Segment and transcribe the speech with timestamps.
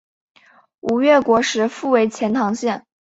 [0.79, 2.87] 吴越国时复为钱唐县。